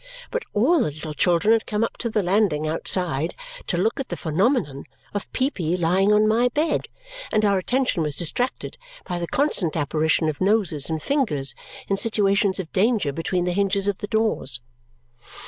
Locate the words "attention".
7.59-8.01